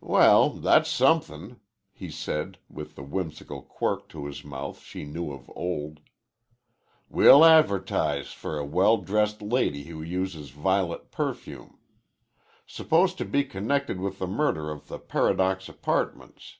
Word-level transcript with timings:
"Well, 0.00 0.50
that's 0.50 0.88
somethin'," 0.88 1.58
he 1.90 2.08
said 2.08 2.58
with 2.68 2.94
the 2.94 3.02
whimsical 3.02 3.62
quirk 3.62 4.08
to 4.10 4.26
his 4.26 4.44
mouth 4.44 4.78
she 4.80 5.02
knew 5.04 5.32
of 5.32 5.50
old. 5.56 5.98
"We'll 7.08 7.44
advertise 7.44 8.30
for 8.32 8.58
a 8.60 8.64
well 8.64 8.98
dressed 8.98 9.42
lady 9.42 9.82
who 9.82 10.00
uses 10.00 10.50
violet 10.50 11.10
perfume. 11.10 11.80
Supposed 12.64 13.18
to 13.18 13.24
be 13.24 13.42
connected 13.42 13.98
with 13.98 14.20
the 14.20 14.28
murder 14.28 14.72
at 14.72 14.86
the 14.86 15.00
Paradox 15.00 15.68
Apartments. 15.68 16.58